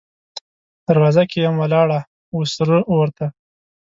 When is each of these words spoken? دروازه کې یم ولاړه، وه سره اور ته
دروازه 0.87 1.23
کې 1.29 1.37
یم 1.45 1.55
ولاړه، 1.59 1.99
وه 2.35 2.45
سره 2.55 2.77
اور 2.93 3.07
ته 3.17 3.27